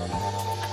[0.00, 0.69] Música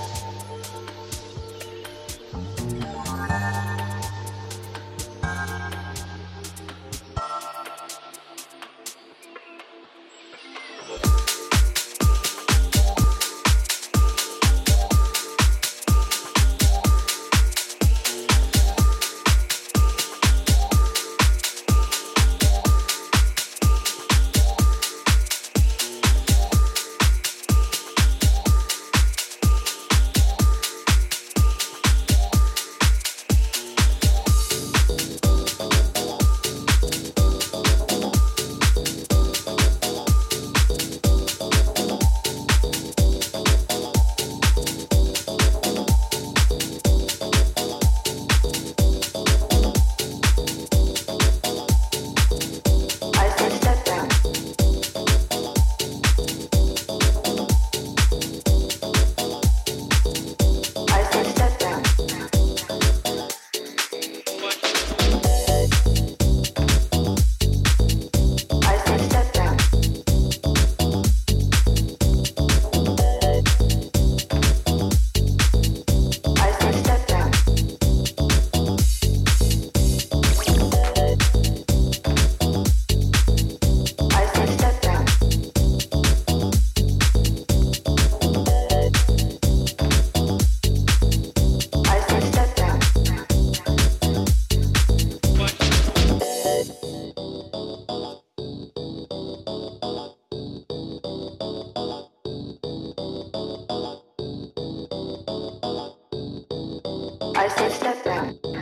[107.48, 108.57] Sister, Stefan.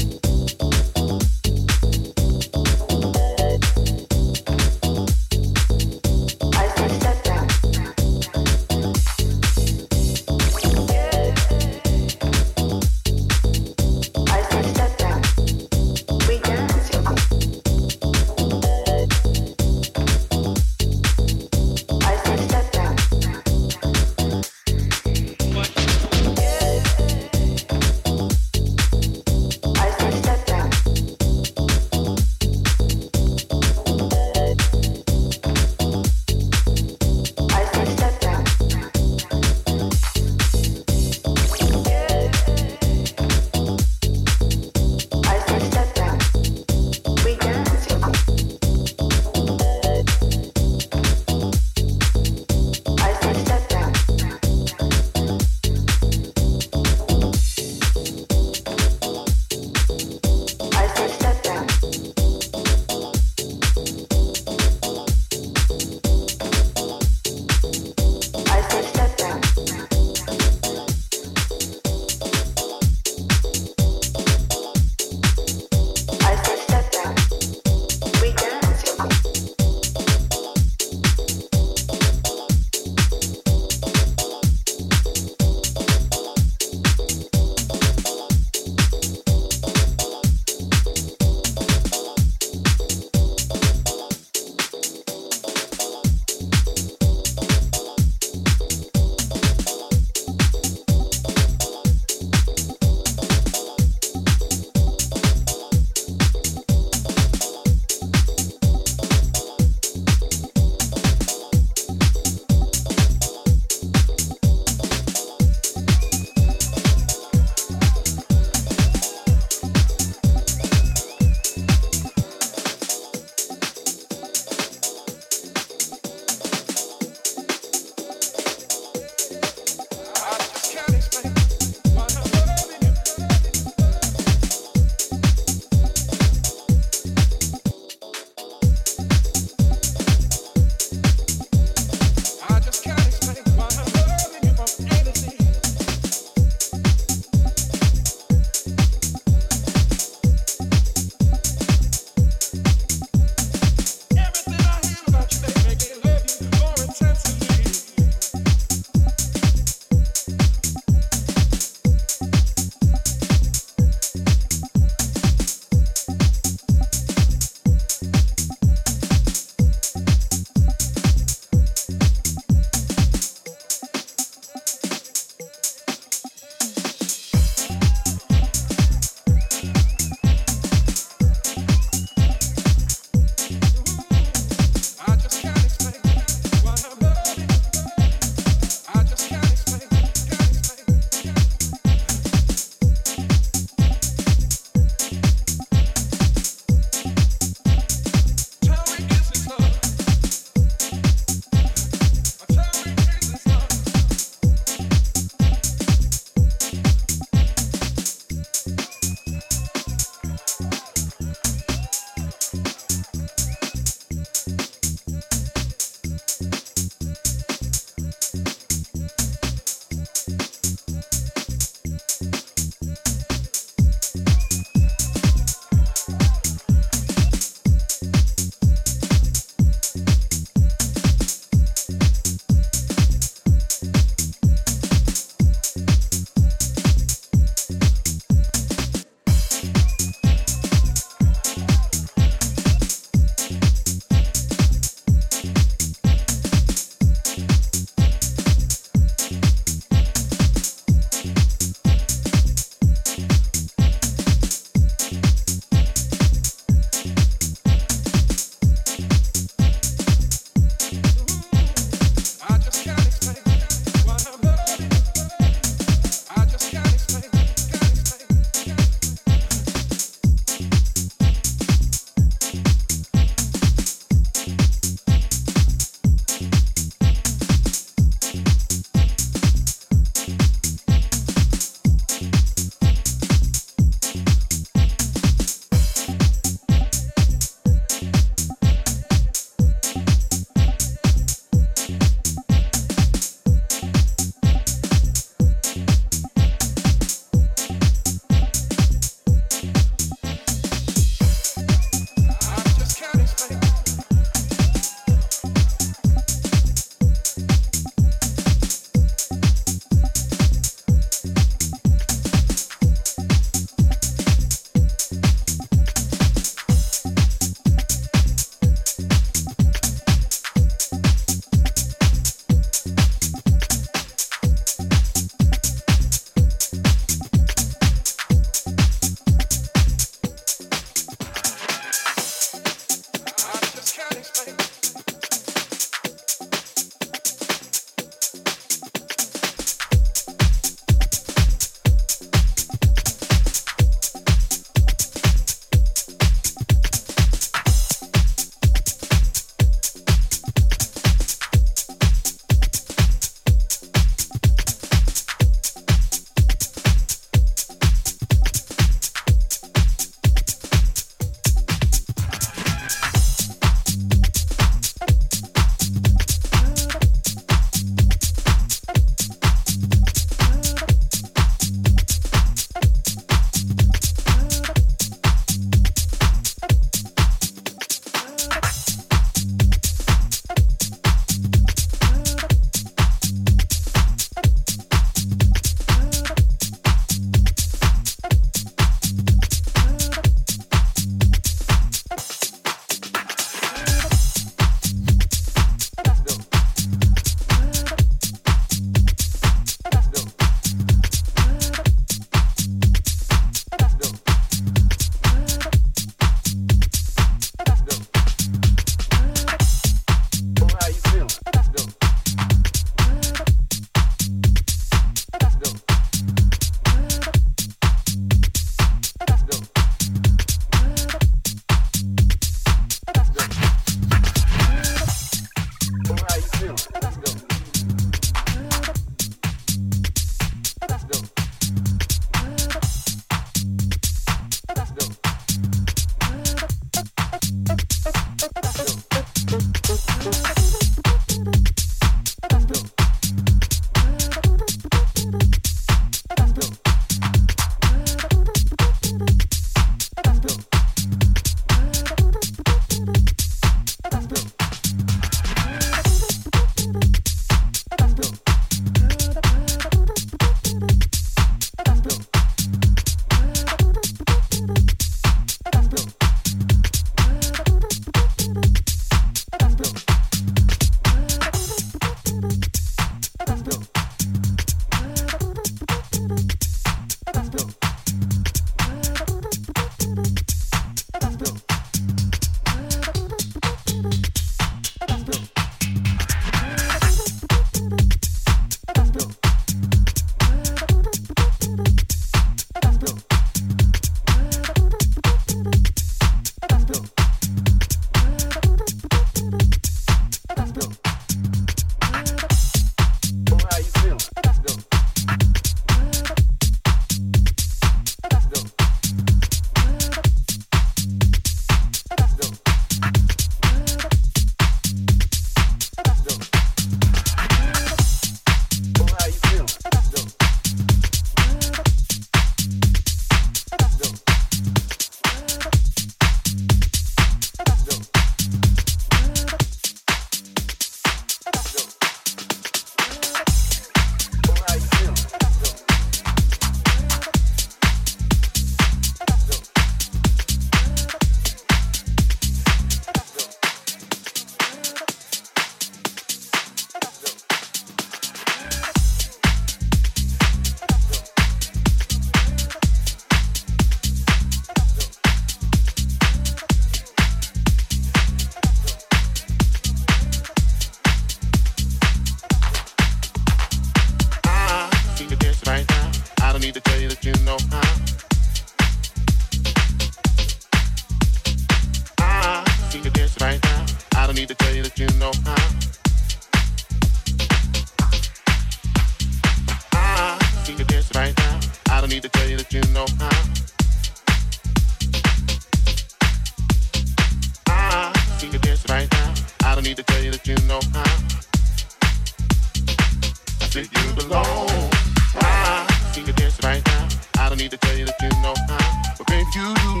[597.76, 599.02] to tell you that you know how.
[599.18, 600.00] But babe, you do.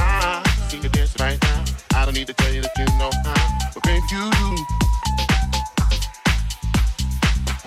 [0.00, 1.60] I see you dance right now.
[1.60, 3.34] Uh, I don't need to tell you that you know how.
[3.74, 4.64] But babe, you do.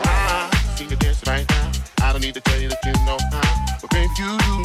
[0.02, 1.72] I see you dance right now.
[2.02, 3.78] I don't need to tell you that you know how.
[3.82, 4.64] But babe, you do.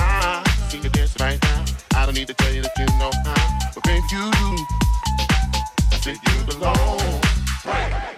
[0.00, 1.64] I see you dance right now.
[1.94, 3.72] I don't need to tell you that you know how.
[3.74, 4.66] But babe, you do.
[5.92, 7.20] I said you belong.
[7.64, 8.17] Right.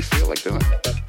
[0.00, 0.99] you feel like doing.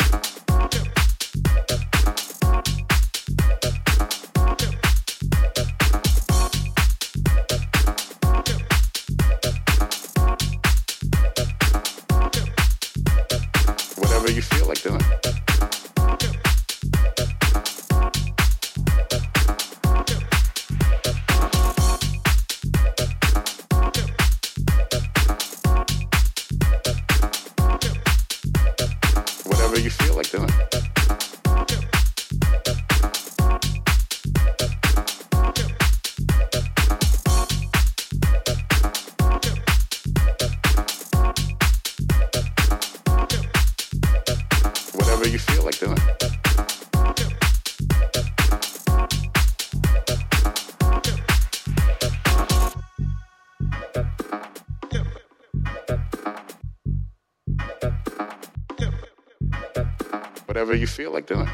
[60.72, 61.50] whatever you feel like doing.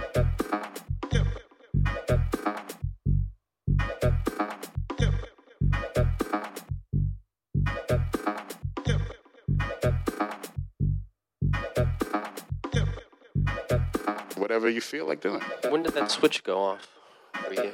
[14.35, 15.41] Whatever you feel like doing.
[15.69, 16.87] When did that switch go off
[17.33, 17.71] for you?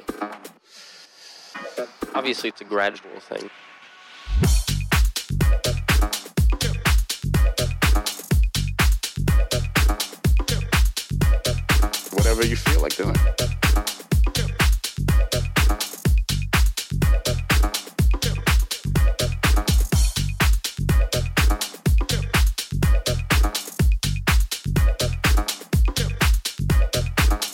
[2.14, 3.50] Obviously, it's a gradual thing.
[12.96, 13.16] doing.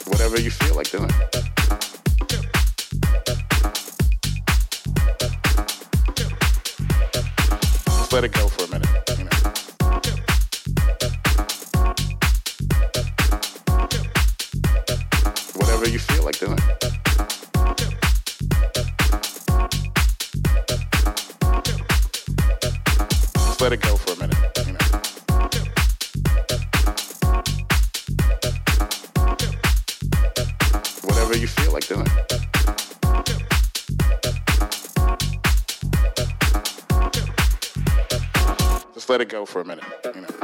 [0.06, 1.10] Whatever you feel like doing.
[8.12, 8.69] Let it go for a
[16.40, 16.56] doing.
[23.34, 24.38] Just let it go for a minute.
[31.04, 32.06] Whatever you feel like doing.
[38.94, 39.84] Just let it go for a minute.
[40.14, 40.39] You know.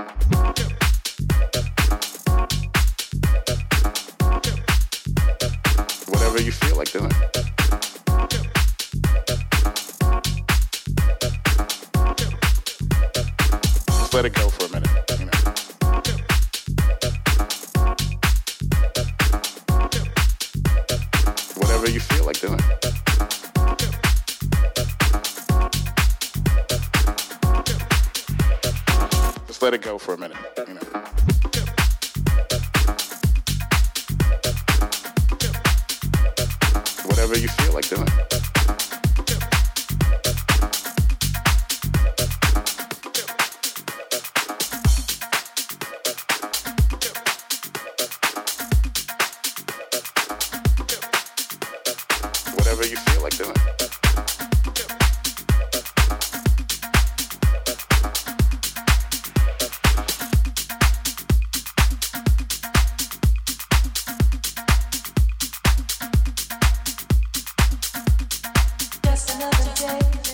[69.76, 70.25] day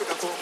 [0.00, 0.39] とかこう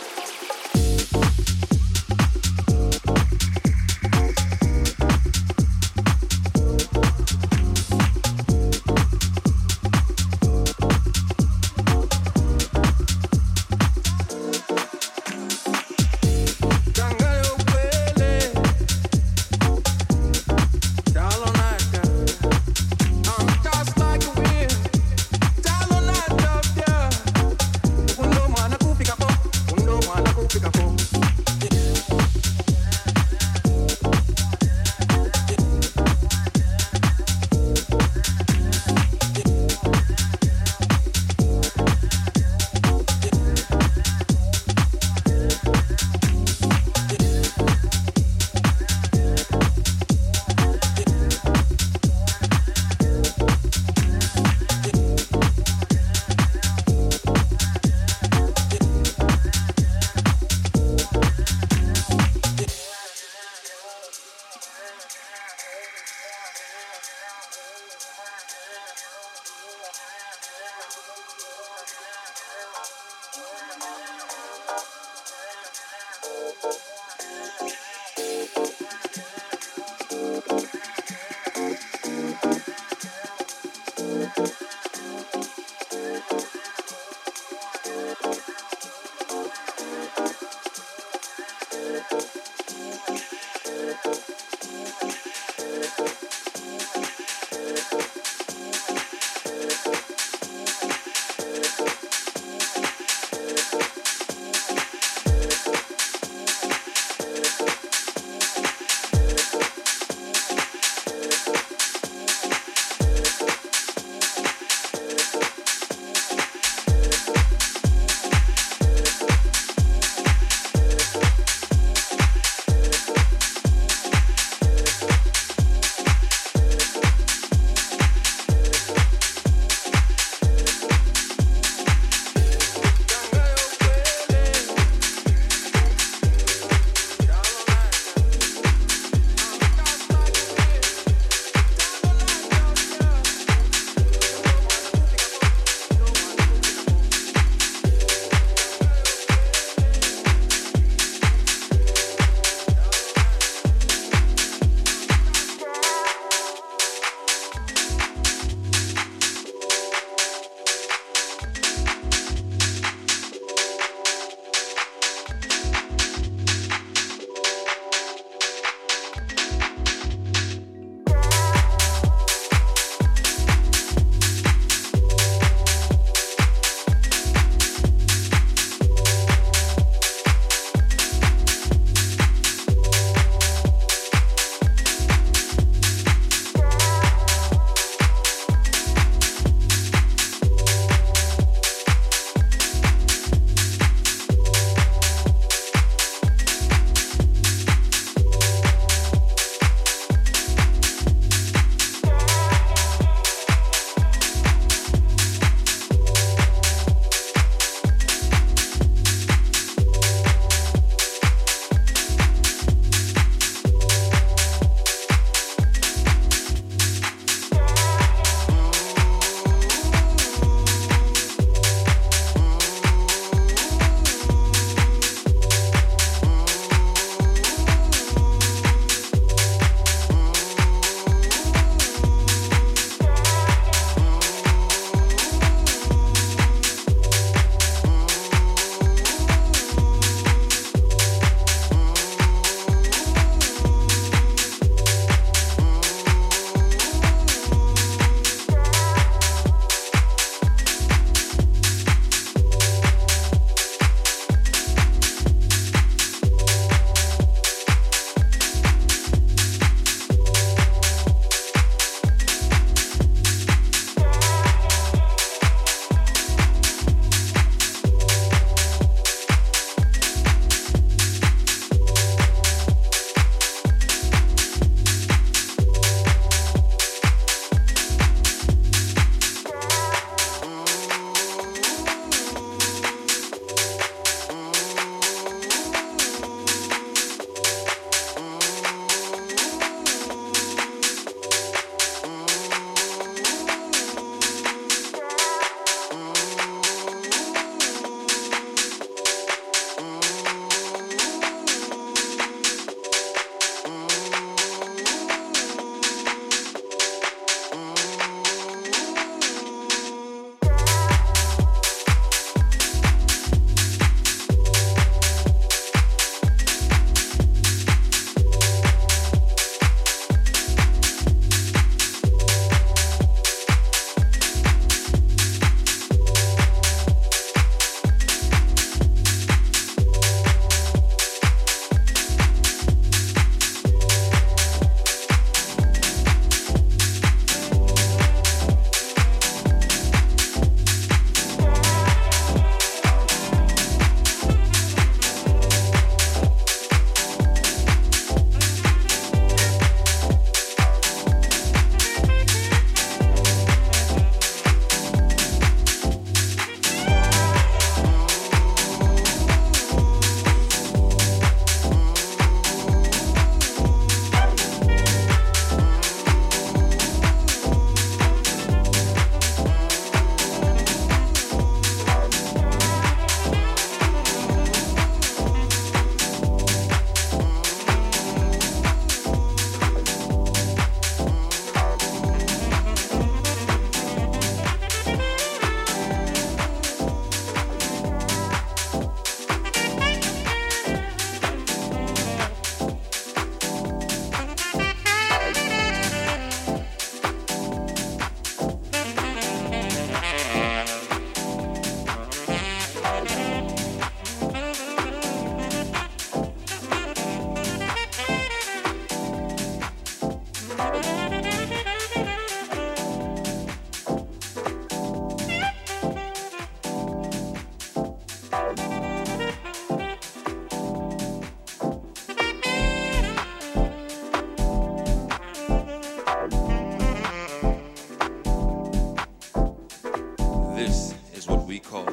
[430.58, 431.86] This is what we call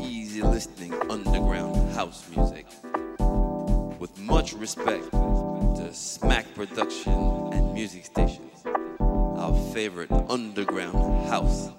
[0.00, 2.66] easy listening underground house music.
[4.00, 7.12] With much respect to Smack Production
[7.52, 8.64] and Music Stations,
[8.98, 11.70] our favorite underground house.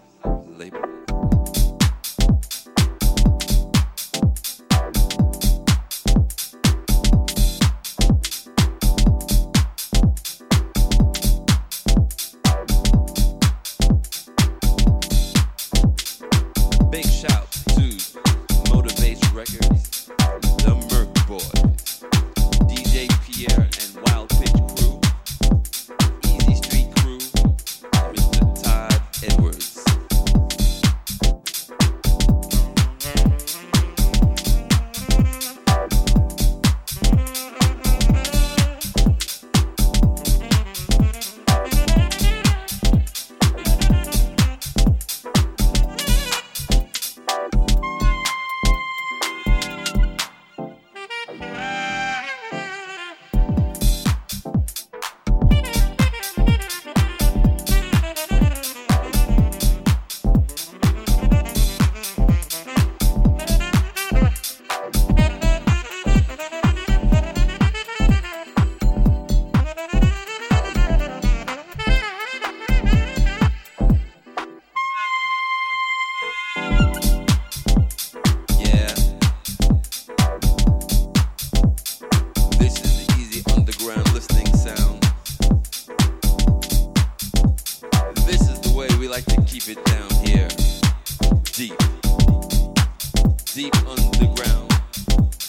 [93.99, 94.69] Underground.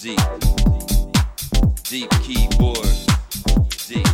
[0.01, 0.21] Deep.
[1.85, 2.89] Deep keyboard.
[3.89, 4.07] Deep.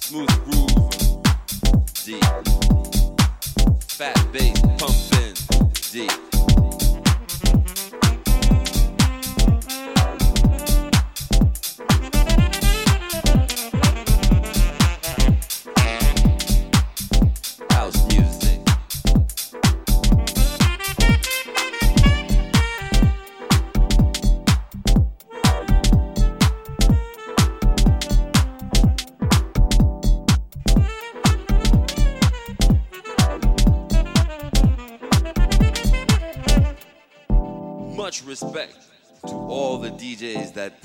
[0.00, 0.90] Smooth groove.
[2.04, 2.24] Deep.
[3.88, 5.34] Fat bass pumping.
[5.92, 6.29] Deep.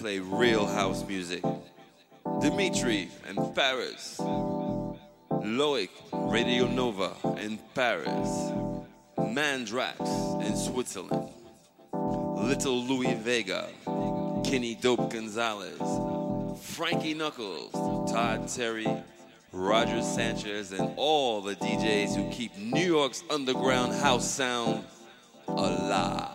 [0.05, 1.43] Play real house music.
[2.39, 4.21] Dimitri and Paris.
[5.31, 8.51] Loic, Radio Nova in Paris,
[9.17, 11.31] Mandrax in Switzerland,
[11.91, 13.67] Little Louie Vega,
[14.43, 15.81] Kenny Dope Gonzalez,
[16.61, 17.71] Frankie Knuckles,
[18.11, 18.87] Todd Terry,
[19.51, 24.83] Roger Sanchez, and all the DJs who keep New York's underground house sound
[25.47, 26.34] alive.